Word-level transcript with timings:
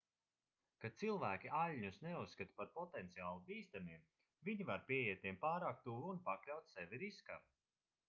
kad 0.85 0.95
cilvēki 1.01 1.51
aļņus 1.57 1.99
neuzskata 2.05 2.57
par 2.63 2.71
potenciāli 2.79 3.45
bīstamiem 3.51 4.09
viņi 4.49 4.69
var 4.73 4.85
pieiet 4.91 5.25
tiem 5.27 5.41
pārāk 5.47 5.89
tuvu 5.89 6.13
un 6.17 6.27
pakļaut 6.31 6.77
sevi 6.77 7.07
riskam 7.09 7.51